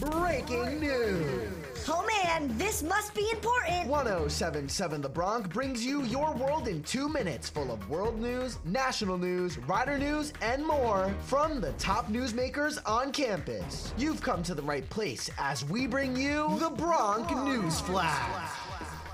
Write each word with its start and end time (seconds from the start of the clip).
Breaking 0.00 0.80
news. 0.80 1.50
Oh 1.86 2.06
man, 2.24 2.56
this 2.56 2.82
must 2.82 3.14
be 3.14 3.28
important. 3.30 3.86
1077 3.86 5.02
The 5.02 5.08
Bronc 5.08 5.52
brings 5.52 5.84
you 5.84 6.04
your 6.04 6.32
world 6.34 6.68
in 6.68 6.82
two 6.84 7.08
minutes, 7.08 7.50
full 7.50 7.70
of 7.70 7.86
world 7.90 8.18
news, 8.18 8.58
national 8.64 9.18
news, 9.18 9.58
rider 9.58 9.98
news, 9.98 10.32
and 10.40 10.66
more 10.66 11.14
from 11.24 11.60
the 11.60 11.72
top 11.72 12.08
newsmakers 12.08 12.78
on 12.86 13.12
campus. 13.12 13.92
You've 13.98 14.22
come 14.22 14.42
to 14.44 14.54
the 14.54 14.62
right 14.62 14.88
place 14.88 15.28
as 15.38 15.64
we 15.66 15.86
bring 15.86 16.16
you 16.16 16.58
the 16.58 16.70
Bronc 16.70 17.30
News 17.44 17.80
Flash. 17.80 18.50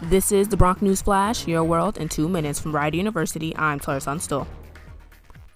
This 0.02 0.30
is 0.30 0.46
the 0.48 0.56
Bronc 0.56 0.82
News 0.82 1.02
Flash, 1.02 1.48
your 1.48 1.64
world 1.64 1.98
in 1.98 2.08
two 2.08 2.28
minutes 2.28 2.60
from 2.60 2.72
Rider 2.72 2.96
University. 2.96 3.56
I'm 3.56 3.80
Claire 3.80 4.00
Tunstall. 4.00 4.46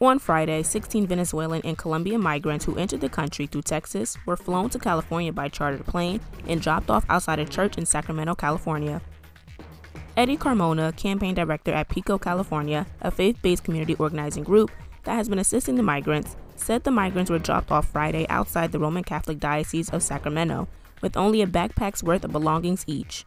On 0.03 0.19
Friday, 0.19 0.63
16 0.63 1.09
Venezuelan 1.09 1.61
and 1.63 1.77
Colombian 1.77 2.23
migrants 2.23 2.65
who 2.65 2.75
entered 2.79 3.03
the 3.03 3.09
country 3.11 3.47
through 3.47 3.61
Texas 3.61 4.17
were 4.25 4.35
flown 4.35 4.71
to 4.71 4.79
California 4.79 5.31
by 5.31 5.51
chartered 5.51 5.85
plane 5.85 6.21
and 6.49 6.63
dropped 6.63 6.89
off 6.89 7.05
outside 7.11 7.39
a 7.39 7.45
church 7.45 7.77
in 7.77 7.85
Sacramento, 7.85 8.35
California. 8.35 9.03
Eddie 10.17 10.39
Carmona, 10.39 10.97
campaign 10.97 11.35
director 11.35 11.71
at 11.73 11.91
Pico, 11.91 12.17
California, 12.17 12.87
a 13.03 13.11
faith 13.11 13.37
based 13.43 13.63
community 13.63 13.95
organizing 13.97 14.43
group 14.43 14.71
that 15.05 15.17
has 15.17 15.29
been 15.29 15.39
assisting 15.39 15.75
the 15.75 15.83
migrants, 15.83 16.35
said 16.57 16.83
the 16.83 16.91
migrants 16.91 17.31
were 17.31 17.39
dropped 17.39 17.71
off 17.71 17.87
Friday 17.93 18.27
outside 18.31 18.73
the 18.73 18.79
Roman 18.79 19.05
Catholic 19.05 19.39
Diocese 19.39 19.91
of 19.91 20.03
Sacramento 20.03 20.67
with 21.03 21.15
only 21.15 21.43
a 21.43 21.47
backpack's 21.47 22.03
worth 22.03 22.25
of 22.25 22.33
belongings 22.33 22.85
each. 22.87 23.27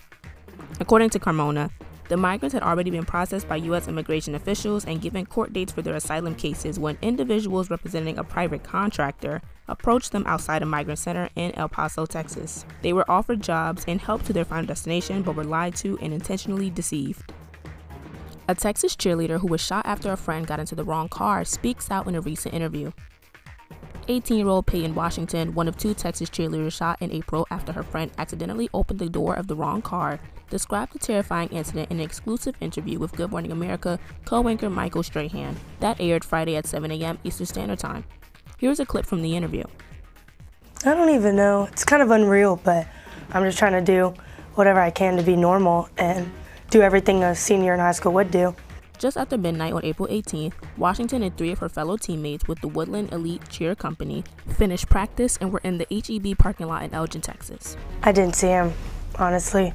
According 0.79 1.11
to 1.11 1.19
Carmona, 1.19 1.69
the 2.09 2.17
migrants 2.17 2.53
had 2.53 2.63
already 2.63 2.89
been 2.89 3.05
processed 3.05 3.47
by 3.47 3.55
U.S. 3.57 3.87
immigration 3.87 4.35
officials 4.35 4.85
and 4.85 5.01
given 5.01 5.25
court 5.25 5.53
dates 5.53 5.71
for 5.71 5.81
their 5.81 5.95
asylum 5.95 6.35
cases 6.35 6.77
when 6.77 6.97
individuals 7.01 7.69
representing 7.69 8.17
a 8.17 8.23
private 8.23 8.63
contractor 8.63 9.41
approached 9.67 10.11
them 10.11 10.23
outside 10.27 10.61
a 10.61 10.65
migrant 10.65 10.99
center 10.99 11.29
in 11.35 11.53
El 11.55 11.69
Paso, 11.69 12.05
Texas. 12.05 12.65
They 12.81 12.93
were 12.93 13.09
offered 13.09 13.41
jobs 13.41 13.85
and 13.87 14.01
help 14.01 14.23
to 14.23 14.33
their 14.33 14.45
final 14.45 14.65
destination 14.65 15.21
but 15.21 15.35
were 15.35 15.43
lied 15.43 15.75
to 15.77 15.97
and 16.01 16.13
intentionally 16.13 16.69
deceived. 16.69 17.31
A 18.49 18.55
Texas 18.55 18.95
cheerleader 18.95 19.39
who 19.39 19.47
was 19.47 19.61
shot 19.61 19.85
after 19.85 20.11
a 20.11 20.17
friend 20.17 20.45
got 20.45 20.59
into 20.59 20.75
the 20.75 20.83
wrong 20.83 21.07
car 21.07 21.45
speaks 21.45 21.89
out 21.89 22.07
in 22.07 22.15
a 22.15 22.21
recent 22.21 22.53
interview. 22.53 22.91
18 24.07 24.37
year 24.37 24.47
old 24.47 24.65
Peyton 24.65 24.95
Washington, 24.95 25.53
one 25.53 25.67
of 25.67 25.77
two 25.77 25.93
Texas 25.93 26.29
cheerleaders 26.29 26.73
shot 26.73 27.01
in 27.01 27.11
April 27.11 27.47
after 27.49 27.71
her 27.71 27.83
friend 27.83 28.11
accidentally 28.17 28.69
opened 28.73 28.99
the 28.99 29.09
door 29.09 29.35
of 29.35 29.47
the 29.47 29.55
wrong 29.55 29.81
car, 29.81 30.19
described 30.49 30.93
the 30.93 30.99
terrifying 30.99 31.49
incident 31.49 31.89
in 31.89 31.97
an 31.97 32.03
exclusive 32.03 32.55
interview 32.59 32.99
with 32.99 33.13
Good 33.13 33.31
Morning 33.31 33.51
America 33.51 33.99
co 34.25 34.47
anchor 34.47 34.69
Michael 34.69 35.03
Strahan. 35.03 35.55
That 35.79 36.01
aired 36.01 36.25
Friday 36.25 36.55
at 36.55 36.67
7 36.67 36.91
a.m. 36.91 37.19
Eastern 37.23 37.45
Standard 37.45 37.79
Time. 37.79 38.03
Here's 38.57 38.79
a 38.79 38.85
clip 38.85 39.05
from 39.05 39.21
the 39.21 39.35
interview. 39.35 39.63
I 40.85 40.93
don't 40.93 41.09
even 41.09 41.35
know. 41.35 41.69
It's 41.71 41.85
kind 41.85 42.01
of 42.01 42.11
unreal, 42.11 42.57
but 42.57 42.87
I'm 43.31 43.43
just 43.43 43.57
trying 43.57 43.73
to 43.73 43.81
do 43.81 44.13
whatever 44.55 44.79
I 44.79 44.91
can 44.91 45.15
to 45.17 45.23
be 45.23 45.35
normal 45.35 45.89
and 45.97 46.31
do 46.69 46.81
everything 46.81 47.23
a 47.23 47.35
senior 47.35 47.73
in 47.73 47.79
high 47.79 47.93
school 47.93 48.13
would 48.13 48.31
do. 48.31 48.55
Just 49.03 49.17
after 49.17 49.37
midnight 49.37 49.73
on 49.73 49.83
April 49.83 50.07
18th, 50.07 50.53
Washington 50.77 51.23
and 51.23 51.37
three 51.37 51.51
of 51.51 51.59
her 51.59 51.67
fellow 51.67 51.97
teammates 51.97 52.47
with 52.47 52.61
the 52.61 52.69
Woodland 52.69 53.11
Elite 53.11 53.41
Cheer 53.49 53.75
Company 53.75 54.23
finished 54.57 54.87
practice 54.87 55.37
and 55.41 55.51
were 55.51 55.59
in 55.65 55.77
the 55.77 55.85
HEB 55.91 56.37
parking 56.37 56.67
lot 56.67 56.83
in 56.83 56.93
Elgin, 56.93 57.19
Texas. 57.19 57.75
I 58.01 58.13
didn't 58.13 58.37
see 58.37 58.47
him, 58.47 58.71
honestly. 59.15 59.73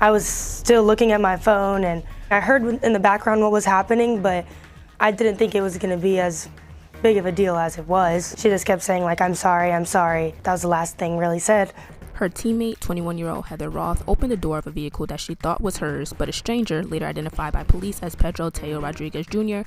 I 0.00 0.10
was 0.10 0.26
still 0.26 0.82
looking 0.82 1.12
at 1.12 1.20
my 1.20 1.36
phone 1.36 1.84
and 1.84 2.02
I 2.30 2.40
heard 2.40 2.62
in 2.82 2.94
the 2.94 2.98
background 2.98 3.42
what 3.42 3.52
was 3.52 3.66
happening, 3.66 4.22
but 4.22 4.46
I 4.98 5.10
didn't 5.10 5.36
think 5.36 5.54
it 5.54 5.60
was 5.60 5.76
going 5.76 5.94
to 5.94 6.02
be 6.02 6.18
as 6.18 6.48
big 7.02 7.18
of 7.18 7.26
a 7.26 7.32
deal 7.32 7.56
as 7.56 7.76
it 7.76 7.86
was. 7.86 8.34
She 8.38 8.48
just 8.48 8.64
kept 8.64 8.80
saying 8.80 9.02
like, 9.02 9.20
I'm 9.20 9.34
sorry, 9.34 9.72
I'm 9.72 9.84
sorry. 9.84 10.34
That 10.44 10.52
was 10.52 10.62
the 10.62 10.68
last 10.68 10.96
thing 10.96 11.18
really 11.18 11.38
said. 11.38 11.70
Her 12.14 12.28
teammate, 12.28 12.78
21 12.78 13.18
year 13.18 13.28
old 13.28 13.46
Heather 13.46 13.68
Roth, 13.68 14.04
opened 14.06 14.30
the 14.30 14.36
door 14.36 14.58
of 14.58 14.68
a 14.68 14.70
vehicle 14.70 15.04
that 15.06 15.18
she 15.18 15.34
thought 15.34 15.60
was 15.60 15.78
hers, 15.78 16.12
but 16.12 16.28
a 16.28 16.32
stranger, 16.32 16.84
later 16.84 17.06
identified 17.06 17.52
by 17.52 17.64
police 17.64 18.00
as 18.04 18.14
Pedro 18.14 18.50
Tello 18.50 18.80
Rodriguez 18.80 19.26
Jr., 19.26 19.62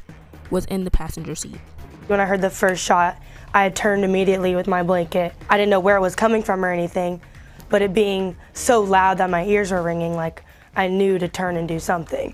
was 0.50 0.64
in 0.66 0.86
the 0.86 0.92
passenger 0.92 1.36
seat. 1.36 1.60
When 2.08 2.22
I 2.22 2.26
heard 2.26 2.40
the 2.40 2.50
first 2.50 2.82
shot, 2.82 3.22
I 3.54 3.64
had 3.64 3.76
turned 3.76 4.06
immediately 4.06 4.56
with 4.56 4.66
my 4.66 4.82
blanket. 4.82 5.34
I 5.50 5.58
didn't 5.58 5.72
know 5.72 5.82
where 5.82 5.98
it 5.98 6.02
was 6.02 6.16
coming 6.16 6.42
from 6.42 6.64
or 6.64 6.72
anything, 6.72 7.20
but 7.68 7.82
it 7.82 7.94
being 7.94 8.38
so 8.54 8.80
loud 8.80 9.18
that 9.18 9.30
my 9.30 9.44
ears 9.44 9.72
were 9.72 9.84
ringing, 9.84 10.16
like 10.16 10.42
I 10.74 10.88
knew 10.88 11.20
to 11.20 11.28
turn 11.28 11.58
and 11.58 11.68
do 11.68 11.80
something. 11.80 12.34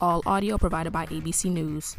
All 0.00 0.20
audio 0.26 0.58
provided 0.58 0.92
by 0.92 1.06
ABC 1.06 1.48
News. 1.52 1.96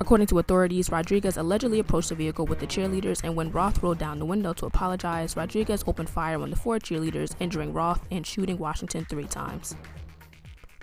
According 0.00 0.28
to 0.28 0.38
authorities, 0.38 0.90
Rodriguez 0.90 1.36
allegedly 1.36 1.78
approached 1.78 2.08
the 2.08 2.14
vehicle 2.14 2.46
with 2.46 2.58
the 2.58 2.66
cheerleaders, 2.66 3.20
and 3.22 3.36
when 3.36 3.52
Roth 3.52 3.82
rolled 3.82 3.98
down 3.98 4.18
the 4.18 4.24
window 4.24 4.52
to 4.54 4.66
apologize, 4.66 5.36
Rodriguez 5.36 5.84
opened 5.86 6.08
fire 6.08 6.40
on 6.40 6.50
the 6.50 6.56
four 6.56 6.78
cheerleaders, 6.78 7.34
injuring 7.38 7.72
Roth 7.72 8.00
and 8.10 8.26
shooting 8.26 8.58
Washington 8.58 9.04
three 9.04 9.26
times. 9.26 9.76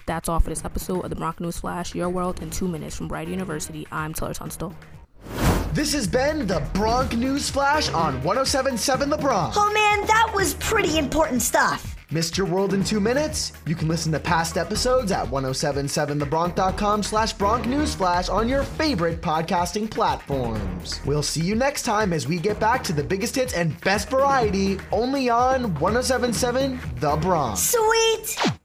That's 0.06 0.30
all 0.30 0.40
for 0.40 0.50
this 0.50 0.64
episode 0.64 1.02
of 1.02 1.10
the 1.10 1.16
Bronc 1.16 1.40
News 1.40 1.58
Flash, 1.60 1.94
Your 1.94 2.10
World 2.10 2.42
in 2.42 2.50
Two 2.50 2.68
Minutes 2.68 2.96
from 2.96 3.10
Rider 3.10 3.32
University. 3.32 3.86
I'm 3.92 4.14
Taylor 4.14 4.34
Tunstall. 4.34 4.74
This 5.74 5.94
has 5.94 6.08
been 6.08 6.48
the 6.48 6.66
Bronc 6.74 7.14
News 7.14 7.50
Flash 7.50 7.90
on 7.90 8.16
1077 8.24 9.10
The 9.10 9.18
Bronc. 9.18 9.54
Oh 9.58 9.72
man, 9.74 10.08
that 10.08 10.32
was 10.34 10.54
pretty 10.56 10.98
important 10.98 11.42
stuff. 11.42 11.97
Missed 12.10 12.38
your 12.38 12.48
world 12.48 12.74
in 12.74 12.86
two 12.86 13.02
minutes? 13.02 13.52
You 13.66 13.76
can 13.76 13.90
listen 13.90 14.14
to 14.14 14.20
past 14.20 14.58
episodes 14.58 15.12
at 15.12 15.26
1077thebronc.com 15.26 17.04
slash 17.04 17.34
Bronc 17.34 17.66
Newsflash 17.66 18.32
on 18.34 18.48
your 18.48 18.64
favorite 18.64 19.22
podcasting 19.22 19.90
platforms. 19.92 21.02
We'll 21.06 21.24
see 21.24 21.42
you 21.42 21.56
next 21.56 21.84
time 21.84 22.14
as 22.14 22.26
we 22.26 22.38
get 22.38 22.62
back 22.62 22.82
to 22.86 22.94
the 22.94 23.04
biggest 23.04 23.36
hits 23.36 23.54
and 23.54 23.80
best 23.82 24.10
variety 24.10 24.80
only 24.94 25.30
on 25.30 25.74
1077 25.80 26.80
The 27.02 27.18
Bronc. 27.18 27.58
Sweet. 27.58 28.58